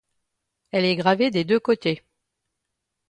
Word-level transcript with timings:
Elle 0.71 0.85
est 0.85 0.95
gravée 0.95 1.29
des 1.29 1.43
deux 1.43 1.59
côtés. 1.59 2.01